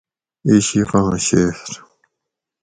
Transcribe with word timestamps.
عشقاں 0.57 1.09
شعر: 1.25 1.55